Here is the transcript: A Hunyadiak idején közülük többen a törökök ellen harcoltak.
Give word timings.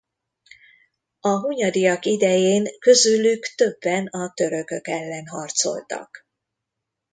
A 1.19 1.29
Hunyadiak 1.39 2.05
idején 2.05 2.67
közülük 2.79 3.43
többen 3.55 4.05
a 4.07 4.31
törökök 4.33 4.87
ellen 4.87 5.27
harcoltak. 5.27 6.27